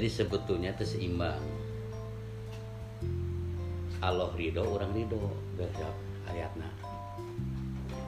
jadi 0.00 0.24
sebetulnya 0.24 0.72
itu 0.80 0.96
seimbang. 0.96 1.44
Allah 4.00 4.32
ridho 4.32 4.64
orang 4.64 4.96
ridho 4.96 5.28
besok 5.60 5.92
ayatna. 6.24 6.64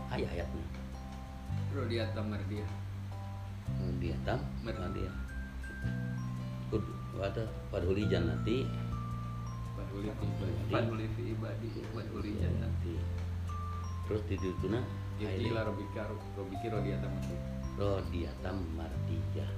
Ayat 0.09 0.25
ayatna. 0.33 0.65
Rodiata 1.77 2.25
Mardia 2.25 2.65
dia 4.01 4.17
tam 4.25 4.41
dia 4.97 5.13
Kud 6.73 6.81
wada 7.13 7.45
paduli 7.69 8.09
jannati. 8.09 8.65
Ibadi. 9.77 10.09
Paduli 10.73 11.07
fi 11.13 11.23
ibadi 11.37 11.69
Paduli 11.93 12.41
jannati. 12.41 12.97
Terus 14.09 14.23
di 14.33 14.41
dituna 14.41 14.81
Jadi 15.21 15.53
lah 15.53 15.69
Robika 15.69 16.09
Robiki 16.41 16.73
Rodiata 16.73 17.05
Mardia 17.05 17.41
rodiatam 17.77 18.65
mardiyah 18.81 19.49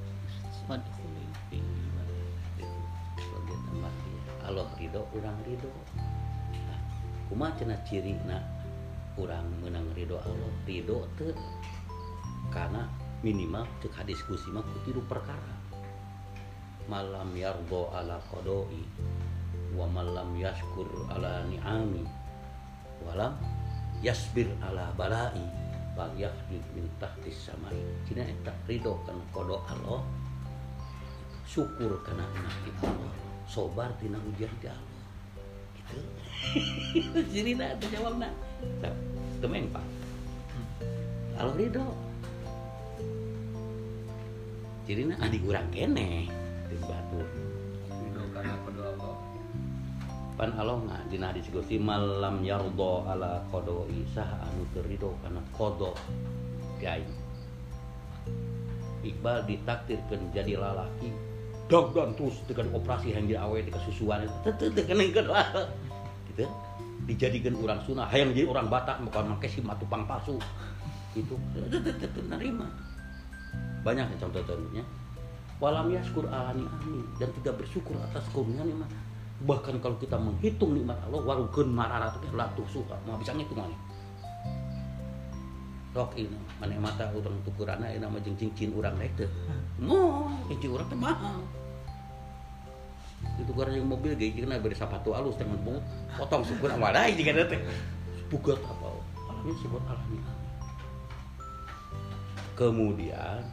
Allah 4.54 4.70
ridho 4.78 5.02
orang 5.18 5.34
ridho. 5.42 5.66
Nah, 6.54 6.78
kumaha 7.26 7.58
cenah 7.58 7.82
ciri 7.82 8.14
na 8.22 8.38
orang 9.18 9.42
menang 9.58 9.90
ridho 9.98 10.14
Allah? 10.22 10.46
Ridho 10.62 11.10
teu 11.18 11.34
karena 12.54 12.86
minimal 13.26 13.66
cek 13.82 13.90
hadis 13.98 14.22
kusi 14.30 14.54
mah 14.54 14.62
kutiru 14.62 15.02
perkara. 15.10 15.58
Malam 16.86 17.34
yardo 17.34 17.90
ala 17.98 18.22
kodoi 18.30 18.86
wa 19.74 19.90
malam 19.90 20.38
yaskur 20.38 20.86
ala 21.10 21.42
ni'ami 21.50 22.06
walam 23.02 23.34
yasbir 24.06 24.46
ala 24.62 24.94
balai 24.94 25.42
bal 25.98 26.14
yahdid 26.14 26.62
min 26.78 26.86
samai. 27.26 27.74
Cina 28.06 28.22
eta 28.22 28.54
ridho 28.70 29.02
kana 29.02 29.18
kodo 29.34 29.66
Allah? 29.66 29.98
Syukur 31.42 32.06
kana 32.06 32.22
anak 32.22 32.86
Allah 32.86 33.33
sobar 33.48 33.92
tina 34.00 34.18
ujian 34.20 34.52
ti 34.60 34.66
Allah 34.68 34.94
gitu. 35.76 35.96
Jadi 37.34 37.50
nah 37.56 37.72
itu 37.76 37.86
jawabna 37.92 38.28
temeng 39.40 39.68
pak. 39.72 39.84
Allah 41.34 41.54
ridho 41.58 41.86
jadi 44.84 45.08
nah 45.08 45.16
adik 45.24 45.40
kurang 45.48 45.72
kene. 45.72 46.28
Di 46.68 46.76
batu. 46.84 47.24
Ridho 47.88 48.22
karena 48.36 48.52
pada 48.68 48.82
Allah. 48.92 49.16
Pan 50.36 50.50
Allah 50.60 50.76
nggak 50.84 51.02
dina 51.08 51.32
hadis 51.32 51.48
gusti 51.48 51.80
malam 51.80 52.44
yardo 52.44 53.08
ala 53.08 53.40
kodo 53.48 53.88
sah 54.12 54.28
anu 54.44 54.66
teu 54.76 54.84
ridho 54.84 55.16
kana 55.24 55.40
kodo 55.56 55.96
kiai 56.82 57.06
Iqbal 59.04 59.44
ditakdirkan 59.48 60.32
jadi 60.32 60.56
lalaki 60.60 61.12
dog 61.70 61.96
terus 61.96 62.36
dengan 62.44 62.76
operasi 62.76 63.16
yang 63.16 63.24
awe 63.40 63.58
di 63.60 63.72
kesusuan 63.72 64.28
itu 64.28 64.68
dengan 64.72 65.00
gitu 66.28 66.44
dijadikan 67.04 67.54
orang 67.60 67.80
Sunda 67.84 68.08
hayang 68.08 68.32
jadi 68.32 68.48
orang 68.48 68.66
Batak 68.72 69.00
bukan 69.04 69.36
make 69.36 69.48
si 69.48 69.60
matupang 69.60 70.08
palsu. 70.08 70.40
Itu 71.14 71.36
tetep 71.70 72.24
nerima. 72.26 72.66
Banyak 73.84 74.16
yang 74.16 74.20
contoh-contohnya 74.28 74.84
walam 75.62 75.92
yaskur 75.94 76.26
alani 76.26 76.66
ani 76.66 77.00
dan 77.20 77.30
tidak 77.40 77.62
bersyukur 77.62 77.94
atas 78.00 78.24
karunia 78.32 78.64
nikmat. 78.64 78.90
Bahkan 79.44 79.78
kalau 79.84 79.96
kita 80.00 80.16
menghitung 80.16 80.74
nikmat 80.74 80.98
Allah 81.06 81.20
warukeun 81.22 81.68
marara 81.70 82.10
tuh 82.56 82.66
suka. 82.72 82.96
Mau 83.04 83.20
bisa 83.20 83.36
ngitung 83.36 83.60
rok 85.94 86.18
ini 86.18 86.34
mana 86.58 86.74
mata 86.82 87.06
orang 87.14 87.38
tukurana 87.46 87.86
ini 87.86 88.02
nama 88.02 88.18
jeung 88.18 88.34
cincin 88.34 88.74
urang 88.74 88.98
rek 88.98 89.14
teh 89.14 89.30
mo 89.78 90.26
cincin 90.50 90.74
urang 90.74 90.90
teh 90.90 90.98
mahal. 90.98 91.38
Itu 93.40 93.56
karena 93.56 93.80
yang 93.80 93.88
mobil 93.88 94.12
gaya 94.18 94.36
kena 94.36 94.60
beri 94.60 94.76
sepatu 94.76 95.16
halus 95.16 95.38
dengan 95.40 95.56
bung 95.64 95.80
potong 96.18 96.44
syukur 96.44 96.68
awadai 96.74 97.14
jika 97.14 97.32
ada 97.32 97.46
teh. 97.46 97.62
Bugat 98.28 98.58
apa? 98.66 98.90
Alami 99.30 99.52
syukur 99.62 99.80
alami. 99.86 100.18
Kemudian 102.58 103.46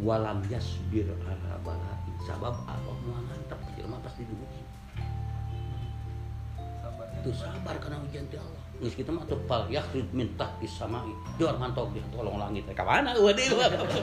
walam 0.00 0.40
yasbir 0.48 1.06
ala 1.28 1.60
balai. 1.62 2.12
Sabab 2.24 2.56
Allah 2.64 2.96
mengantap 3.04 3.60
jelema 3.76 4.00
pas 4.00 4.16
di 4.16 4.24
dunia. 4.24 4.48
Sabar 4.48 5.13
itu 7.22 7.30
sabar 7.34 7.74
karena 7.80 7.98
ujian 8.04 8.24
ti 8.28 8.36
Allah. 8.36 8.62
Nges 8.82 8.94
kita 8.98 9.10
mah 9.14 9.24
tepal 9.24 9.70
ya 9.70 9.80
minta 10.10 10.50
di 10.58 10.66
samai 10.66 11.14
Jor 11.38 11.56
mantap 11.56 11.88
dia 11.94 12.02
tolong 12.10 12.36
langit 12.36 12.66
ka 12.74 12.84
mana 12.84 13.14
eueuh 13.14 13.30
deui 13.30 13.54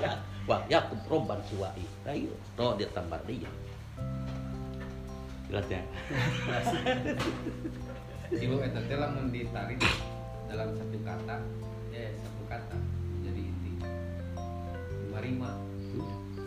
wah 0.49 0.61
ya 0.71 0.79
roban 1.11 1.37
suwai 1.51 1.83
ayo 2.07 2.33
ro 2.55 2.73
dia 2.79 2.87
tambah 2.95 3.19
dia. 3.27 3.51
Jelas 5.51 5.67
ya 5.67 5.83
Ilu 8.31 8.63
eta 8.63 8.79
teh 8.87 8.95
lamun 8.95 9.27
ditarik 9.27 9.83
dalam 10.47 10.71
satu 10.79 10.97
kata 11.03 11.35
ya 11.91 12.07
satu 12.15 12.43
kata 12.47 12.77
jadi 13.27 13.41
inti. 13.43 13.71
Marima 15.11 15.51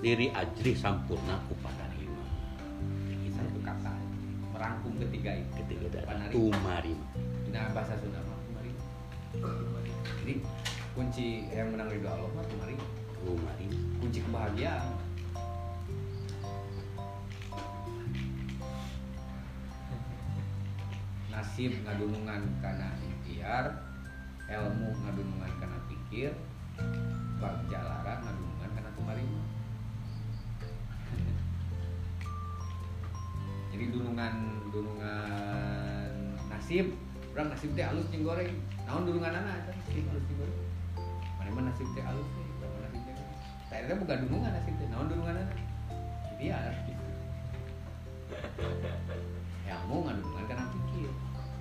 diri 0.04 0.28
ajri 0.36 0.76
sampurna 0.76 1.40
ku 1.48 1.56
ketiga 5.14 5.30
itu 5.38 5.50
ketiga 5.62 5.86
dari 5.94 6.06
Panarima. 6.10 6.34
tumarima. 6.34 7.06
Nah 7.54 7.70
bahasa 7.70 7.94
Sunda 8.02 8.18
mah 8.26 8.34
Marima 8.50 8.82
jadi 10.26 10.34
kunci 10.90 11.46
yang 11.54 11.70
menang 11.70 11.86
ridho 11.86 12.10
Allah 12.10 12.30
mah 12.34 12.42
Marima 12.58 12.82
tumarima 13.22 13.78
kunci 14.02 14.18
kebahagiaan. 14.26 14.90
Nasib 21.30 21.78
ngadunungan 21.86 22.42
karena 22.58 22.90
ikhtiar 22.98 23.64
ilmu 24.50 24.98
ngadunungan 24.98 25.50
karena 25.62 25.78
pikir 25.86 26.34
bagja 27.38 27.78
lara 27.86 28.18
ngadunungan 28.18 28.70
karena 28.74 28.90
tumarima 28.98 29.42
jadi 33.70 33.84
dunungan 33.94 34.34
dunungan 34.74 36.10
nasib. 36.50 36.90
Orang 37.34 37.50
nasib 37.54 37.70
teh 37.78 37.86
halus 37.86 38.06
jeung 38.10 38.26
goreng. 38.26 38.50
Naon 38.86 39.06
dunungan 39.06 39.30
anak 39.30 39.70
nasib 39.70 40.02
halus 40.10 40.24
jeung 40.26 40.38
goreng. 40.42 40.58
Mana 41.38 41.50
mah 41.54 41.62
nasib 41.70 41.86
teh 41.94 42.02
halus 42.02 42.26
teh 42.34 42.46
mana 42.58 42.78
nasib 42.90 43.02
teh 43.70 43.78
teh 43.86 43.96
bukan 43.96 44.16
dunungan 44.26 44.50
nasib 44.50 44.74
teh. 44.74 44.86
Naon 44.90 45.06
dunungan 45.06 45.34
anak 45.38 45.56
ikhtiar 46.34 46.74
ilmu 49.64 49.96
ngadunungan 50.04 50.44
karena 50.50 50.64
pikir. 50.74 51.10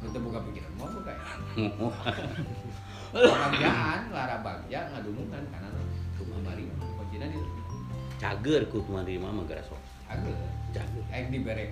Untuk 0.04 0.20
buka 0.28 0.44
pikiran 0.44 0.72
mau 0.76 0.92
buka 0.92 1.16
ilmu 1.56 1.88
bagian 3.14 4.02
lara 4.12 4.44
bagja 4.44 4.92
ngadunungan 4.92 5.44
karena 5.48 5.70
tumarima 6.20 6.76
kuncinya 7.00 7.28
di 7.32 7.40
cager 8.20 8.68
ku 8.68 8.84
tumarima 8.84 9.32
mah 9.32 9.48
gara 9.48 9.64
sok. 9.64 9.80
Agak 10.12 10.36
cager. 10.76 11.04
Aing 11.14 11.32
diberi 11.32 11.72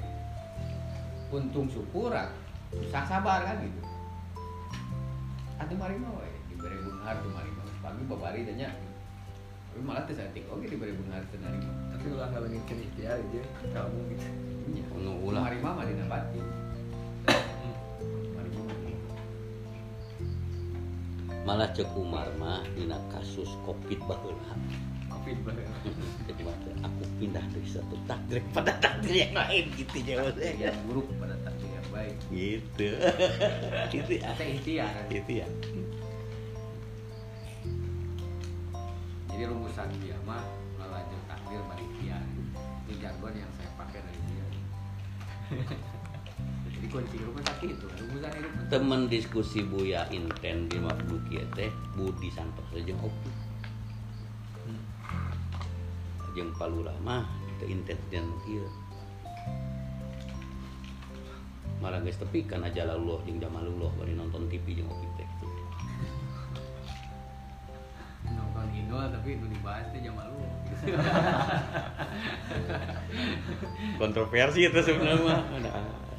untung 1.31 1.67
syukur 1.71 2.11
ah, 2.11 2.29
susah 2.75 3.03
sabar 3.07 3.47
kan 3.47 3.63
gitu. 3.63 3.79
Atuh 5.57 5.77
mari 5.79 5.95
mah 5.95 6.11
we 6.19 6.27
diberi 6.51 6.77
bunghar 6.83 7.15
tuh 7.23 7.31
mari 7.31 7.49
pagi 7.81 8.03
babari 8.05 8.41
tanya. 8.43 8.69
Tapi 9.71 9.81
malah 9.87 10.03
teh 10.03 10.13
saeutik 10.13 10.43
oge 10.51 10.67
diberi 10.67 10.91
bunghar 10.91 11.23
teh 11.31 11.39
narima 11.39 11.71
tapi 11.95 12.05
ulah 12.11 12.27
ngalengin 12.33 12.59
ikhtiar 12.67 13.21
aja 13.21 13.41
kamu 13.71 13.99
gitu 14.11 14.27
nya 14.75 14.83
Nu 14.99 15.11
ulah. 15.23 15.47
Mari 15.47 15.57
mah 15.63 15.73
mah 15.79 15.85
dina 15.87 16.05
malah 21.41 21.67
cek 21.73 21.89
Umar 21.97 22.29
mah 22.37 22.61
dina 22.77 23.01
kasus 23.09 23.49
covid 23.66 23.97
baheula 24.05 24.53
jadi 25.22 26.41
waktu 26.41 26.70
aku 26.82 27.03
pindah 27.22 27.46
dari 27.53 27.70
satu 27.70 27.96
takdir 28.09 28.41
pada 28.50 28.73
takdir 28.82 29.29
yang 29.29 29.34
lain 29.38 29.70
gitu 29.78 29.97
jawabnya 30.02 30.52
yang 30.58 30.78
buruk 30.90 31.06
pada 31.22 31.35
takdir 31.46 31.70
yang 31.70 31.88
baik. 31.94 32.16
Gitu. 32.34 32.90
Gitu 33.94 34.12
ya. 34.18 34.29
Kita 34.34 34.46
ikhtiar. 34.50 34.94
Gitu 35.14 35.32
ya. 35.46 35.47
Jadi 39.29 39.44
rumusan 39.46 39.90
dia 40.02 40.18
mah 40.26 40.41
melajeng 40.82 41.23
takdir 41.29 41.62
bari 41.70 41.85
ikhtiar 41.85 42.23
itu 42.88 42.91
jargon 42.97 43.34
yang 43.38 43.52
saya 43.62 43.70
pakai 43.78 44.00
dari 44.02 44.22
dia. 44.26 44.46
Jadi 46.72 46.88
kunci 46.90 47.16
rumah 47.22 47.44
sakit 47.46 47.68
itu 47.78 47.85
rumusan 47.85 48.32
hidup. 48.34 48.52
Mah. 48.58 48.66
temen 48.73 49.02
diskusi 49.06 49.62
Buya 49.62 50.09
Inten 50.09 50.66
di 50.66 50.82
Mabuk 50.82 51.22
ya 51.29 51.46
teh 51.53 51.70
Budi 51.94 52.34
Santoso 52.34 52.82
jeung 52.82 52.97
Opi 53.06 53.41
jeung 56.35 56.51
Palura 56.55 56.95
mah 57.03 57.28
itu 57.57 57.66
intens 57.72 58.01
dan 58.09 58.28
kieu. 58.45 58.66
Malah 61.81 61.97
geus 62.05 62.22
tepi 62.22 62.45
kana 62.45 62.69
Jalalullah 62.69 63.25
jeung 63.25 63.41
Jamalullah 63.41 63.89
bari 63.97 64.13
nonton 64.13 64.45
TV 64.47 64.79
jeung 64.79 64.89
Opi 64.89 65.07
teh. 65.17 65.29
Nonton 68.31 68.67
idol 68.72 69.05
tapi 69.11 69.35
nu 69.35 69.45
dibahas 69.49 69.85
teh 69.91 69.99
jamal 69.99 70.29
lu 70.29 70.39
kontroversi 74.01 74.66
itu 74.66 74.79
sebenarnya 74.81 75.25
mah. 75.25 75.41
Nah. 75.61 76.09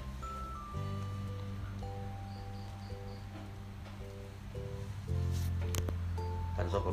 kan 6.52 6.68
sok 6.68 6.84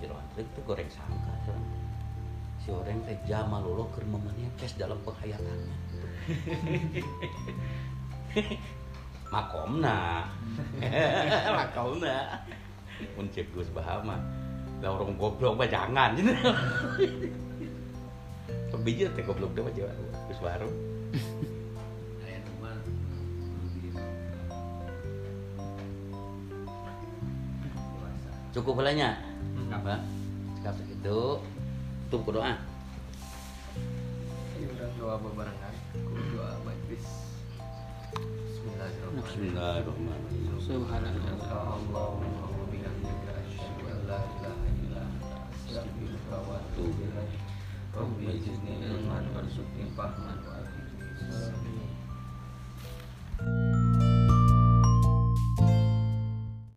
jero 0.00 0.16
antrik 0.16 0.48
tuh 0.56 0.64
goreng 0.64 0.88
sangka 0.88 1.32
sekarang 1.44 1.68
si 2.60 2.68
orang 2.72 3.00
teh 3.04 3.16
jamal 3.24 3.64
lo 3.64 3.88
keur 3.92 4.04
memanekes 4.04 4.76
dalam 4.76 5.00
penghayatannya. 5.00 5.76
Makomna. 9.32 10.28
Makomna. 11.56 12.44
Mun 13.16 13.32
cek 13.32 13.48
Gus 13.56 13.72
Bahama 13.72 14.20
lah 14.80 14.96
orang 14.96 15.12
goblok 15.20 15.60
mah 15.60 15.68
jangan. 15.68 16.16
Pembiji 18.72 19.04
teh 19.12 19.24
goblok 19.24 19.52
deh 19.52 19.64
Jawa. 19.76 19.92
Gus 20.28 20.40
Baru. 20.40 20.70
Cukup 28.50 28.82
belanya 28.82 29.29
Apa 29.80 29.96
cakap 30.60 30.76
segitu 30.76 31.40
tuh 32.12 32.20
doa 32.28 32.52
udah 34.60 34.90
doa 35.00 35.14
bebarengan. 35.24 35.72
Kudu 35.96 36.36
doa 36.36 36.52
majlis. 36.68 37.00
Bismillahirrahmanirrahim. 38.12 39.24
Bismillahirrahmanirrahim 39.24 40.60
Subhanallah. 40.60 41.32
Allahumma 41.80 42.44
wa 42.52 42.64
bihamdika 42.68 43.32
asyhadu 43.40 43.88
an 43.88 43.98
la 44.04 44.20
ilaha 44.20 44.64
illa 44.68 45.00
anta 45.00 45.48
astaghfiruka 45.48 46.36
wa 46.44 46.60
atubu 46.60 47.00
ilaik. 47.00 47.40
Rabbi 47.96 48.36
zidni 48.36 48.84
ilman 48.84 49.32
warzuqni 49.32 49.88
fahman 49.96 50.44
wa 50.44 50.60
aqimni 50.60 51.79